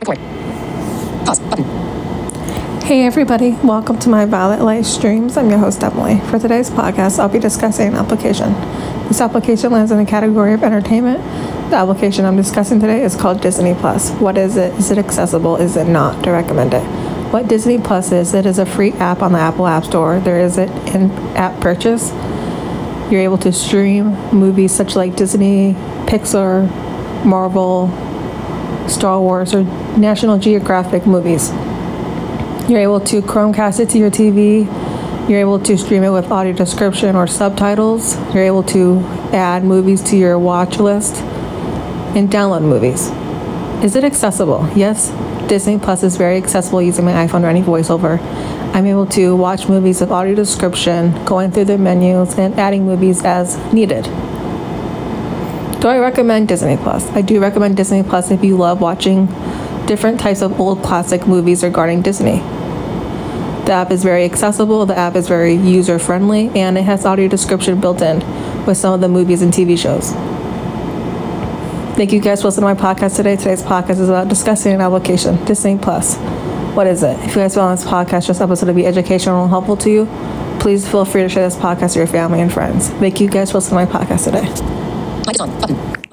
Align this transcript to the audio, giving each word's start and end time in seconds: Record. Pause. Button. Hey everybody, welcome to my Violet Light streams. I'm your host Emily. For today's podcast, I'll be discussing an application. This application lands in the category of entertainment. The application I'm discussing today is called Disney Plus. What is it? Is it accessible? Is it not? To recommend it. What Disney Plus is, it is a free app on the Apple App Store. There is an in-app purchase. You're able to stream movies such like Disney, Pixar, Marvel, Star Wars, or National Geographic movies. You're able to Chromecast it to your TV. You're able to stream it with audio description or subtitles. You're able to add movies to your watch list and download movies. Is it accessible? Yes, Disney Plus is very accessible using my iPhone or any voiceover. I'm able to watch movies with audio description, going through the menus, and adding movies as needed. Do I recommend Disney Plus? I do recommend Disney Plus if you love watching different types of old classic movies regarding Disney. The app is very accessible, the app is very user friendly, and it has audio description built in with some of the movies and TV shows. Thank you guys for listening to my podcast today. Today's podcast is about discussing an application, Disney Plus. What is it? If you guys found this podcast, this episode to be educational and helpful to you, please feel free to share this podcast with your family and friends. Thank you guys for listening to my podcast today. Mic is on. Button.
Record. 0.00 0.18
Pause. 1.24 1.40
Button. 1.40 1.64
Hey 2.82 3.06
everybody, 3.06 3.52
welcome 3.62 3.98
to 4.00 4.08
my 4.08 4.24
Violet 4.24 4.60
Light 4.60 4.84
streams. 4.84 5.36
I'm 5.36 5.48
your 5.48 5.58
host 5.58 5.82
Emily. 5.84 6.18
For 6.30 6.38
today's 6.38 6.68
podcast, 6.68 7.18
I'll 7.18 7.28
be 7.28 7.38
discussing 7.38 7.88
an 7.88 7.94
application. 7.94 8.52
This 9.08 9.20
application 9.20 9.70
lands 9.72 9.92
in 9.92 9.98
the 9.98 10.04
category 10.04 10.52
of 10.52 10.64
entertainment. 10.64 11.18
The 11.70 11.76
application 11.76 12.24
I'm 12.24 12.36
discussing 12.36 12.80
today 12.80 13.02
is 13.04 13.14
called 13.14 13.40
Disney 13.40 13.74
Plus. 13.74 14.10
What 14.12 14.36
is 14.36 14.56
it? 14.56 14.74
Is 14.74 14.90
it 14.90 14.98
accessible? 14.98 15.56
Is 15.56 15.76
it 15.76 15.86
not? 15.86 16.24
To 16.24 16.32
recommend 16.32 16.74
it. 16.74 16.82
What 17.32 17.46
Disney 17.48 17.78
Plus 17.78 18.10
is, 18.10 18.34
it 18.34 18.46
is 18.46 18.58
a 18.58 18.66
free 18.66 18.92
app 18.94 19.22
on 19.22 19.32
the 19.32 19.38
Apple 19.38 19.66
App 19.66 19.84
Store. 19.84 20.18
There 20.18 20.40
is 20.40 20.58
an 20.58 20.70
in-app 20.88 21.60
purchase. 21.60 22.10
You're 23.10 23.22
able 23.22 23.38
to 23.38 23.52
stream 23.52 24.10
movies 24.32 24.72
such 24.72 24.96
like 24.96 25.14
Disney, 25.14 25.74
Pixar, 26.06 26.66
Marvel, 27.24 27.88
Star 28.88 29.20
Wars, 29.20 29.54
or 29.54 29.62
National 29.98 30.38
Geographic 30.38 31.06
movies. 31.06 31.50
You're 32.68 32.80
able 32.80 33.00
to 33.00 33.20
Chromecast 33.22 33.80
it 33.80 33.90
to 33.90 33.98
your 33.98 34.10
TV. 34.10 34.64
You're 35.28 35.40
able 35.40 35.58
to 35.60 35.76
stream 35.76 36.02
it 36.02 36.10
with 36.10 36.30
audio 36.30 36.52
description 36.52 37.16
or 37.16 37.26
subtitles. 37.26 38.16
You're 38.34 38.44
able 38.44 38.62
to 38.64 39.00
add 39.32 39.64
movies 39.64 40.02
to 40.04 40.16
your 40.16 40.38
watch 40.38 40.78
list 40.78 41.16
and 42.16 42.30
download 42.30 42.62
movies. 42.62 43.10
Is 43.84 43.96
it 43.96 44.04
accessible? 44.04 44.68
Yes, 44.74 45.10
Disney 45.48 45.78
Plus 45.78 46.02
is 46.02 46.16
very 46.16 46.36
accessible 46.36 46.80
using 46.80 47.04
my 47.04 47.12
iPhone 47.12 47.42
or 47.42 47.48
any 47.48 47.62
voiceover. 47.62 48.18
I'm 48.74 48.86
able 48.86 49.06
to 49.08 49.36
watch 49.36 49.68
movies 49.68 50.00
with 50.00 50.10
audio 50.10 50.34
description, 50.34 51.24
going 51.24 51.52
through 51.52 51.66
the 51.66 51.78
menus, 51.78 52.38
and 52.38 52.58
adding 52.58 52.86
movies 52.86 53.22
as 53.24 53.56
needed. 53.72 54.06
Do 55.84 55.90
I 55.90 55.98
recommend 55.98 56.48
Disney 56.48 56.78
Plus? 56.78 57.06
I 57.10 57.20
do 57.20 57.38
recommend 57.42 57.76
Disney 57.76 58.02
Plus 58.02 58.30
if 58.30 58.42
you 58.42 58.56
love 58.56 58.80
watching 58.80 59.26
different 59.84 60.18
types 60.18 60.40
of 60.40 60.58
old 60.58 60.82
classic 60.82 61.26
movies 61.26 61.62
regarding 61.62 62.00
Disney. 62.00 62.38
The 63.66 63.72
app 63.72 63.90
is 63.90 64.02
very 64.02 64.24
accessible, 64.24 64.86
the 64.86 64.96
app 64.96 65.14
is 65.14 65.28
very 65.28 65.52
user 65.52 65.98
friendly, 65.98 66.48
and 66.58 66.78
it 66.78 66.84
has 66.84 67.04
audio 67.04 67.28
description 67.28 67.82
built 67.82 68.00
in 68.00 68.20
with 68.64 68.78
some 68.78 68.94
of 68.94 69.02
the 69.02 69.08
movies 69.08 69.42
and 69.42 69.52
TV 69.52 69.76
shows. 69.76 70.12
Thank 71.98 72.14
you 72.14 72.20
guys 72.20 72.40
for 72.40 72.48
listening 72.48 72.74
to 72.74 72.82
my 72.82 72.94
podcast 72.94 73.16
today. 73.16 73.36
Today's 73.36 73.62
podcast 73.62 74.00
is 74.00 74.08
about 74.08 74.28
discussing 74.28 74.72
an 74.72 74.80
application, 74.80 75.44
Disney 75.44 75.76
Plus. 75.76 76.16
What 76.74 76.86
is 76.86 77.02
it? 77.02 77.18
If 77.18 77.36
you 77.36 77.42
guys 77.42 77.56
found 77.56 77.76
this 77.76 77.84
podcast, 77.84 78.28
this 78.28 78.40
episode 78.40 78.68
to 78.68 78.72
be 78.72 78.86
educational 78.86 79.42
and 79.42 79.50
helpful 79.50 79.76
to 79.76 79.90
you, 79.90 80.06
please 80.60 80.88
feel 80.88 81.04
free 81.04 81.24
to 81.24 81.28
share 81.28 81.46
this 81.46 81.56
podcast 81.58 81.88
with 81.88 81.96
your 81.96 82.06
family 82.06 82.40
and 82.40 82.50
friends. 82.50 82.88
Thank 82.88 83.20
you 83.20 83.28
guys 83.28 83.50
for 83.50 83.58
listening 83.58 83.86
to 83.86 83.92
my 83.92 84.00
podcast 84.00 84.24
today. 84.24 84.83
Mic 85.26 85.36
is 85.36 85.40
on. 85.40 85.58
Button. 85.58 86.03